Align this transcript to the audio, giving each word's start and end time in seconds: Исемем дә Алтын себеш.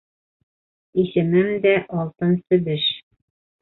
Исемем 1.03 1.53
дә 1.69 1.77
Алтын 2.01 2.37
себеш. 2.43 2.93